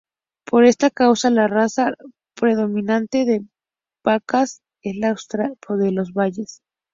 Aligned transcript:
Por 0.47 0.65
esta 0.65 0.89
causa, 0.89 1.29
la 1.29 1.47
raza 1.47 1.93
predominante 2.33 3.23
de 3.23 3.45
vacas 4.03 4.63
es 4.81 4.95
la 4.95 5.11
Asturiana 5.11 5.53
de 5.77 5.91
los 5.91 6.13
valles. 6.13 6.63